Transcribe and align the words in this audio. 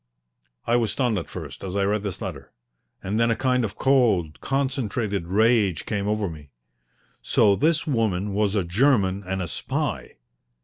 I 0.65 0.77
was 0.77 0.93
stunned 0.93 1.19
at 1.19 1.29
first 1.29 1.63
as 1.63 1.75
I 1.75 1.85
read 1.85 2.01
this 2.01 2.23
letter, 2.23 2.51
and 3.03 3.19
then 3.19 3.29
a 3.29 3.35
kind 3.35 3.63
of 3.63 3.77
cold, 3.77 4.41
concentrated 4.41 5.27
rage 5.27 5.85
came 5.85 6.07
over 6.07 6.27
me. 6.27 6.49
So 7.21 7.55
this 7.55 7.85
woman 7.85 8.33
was 8.33 8.55
a 8.55 8.63
German 8.63 9.21
and 9.23 9.43
a 9.43 9.47
spy! 9.47 10.15